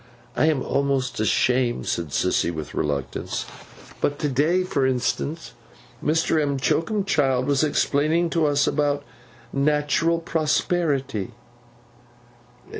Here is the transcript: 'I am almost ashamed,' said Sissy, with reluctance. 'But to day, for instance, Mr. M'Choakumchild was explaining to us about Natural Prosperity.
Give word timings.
'I 0.35 0.45
am 0.47 0.63
almost 0.63 1.19
ashamed,' 1.19 1.85
said 1.85 2.07
Sissy, 2.07 2.49
with 2.49 2.73
reluctance. 2.73 3.45
'But 4.01 4.17
to 4.17 4.29
day, 4.29 4.63
for 4.63 4.83
instance, 4.87 5.53
Mr. 6.03 6.43
M'Choakumchild 6.43 7.45
was 7.45 7.63
explaining 7.63 8.31
to 8.31 8.47
us 8.47 8.65
about 8.65 9.03
Natural 9.53 10.17
Prosperity. 10.17 11.33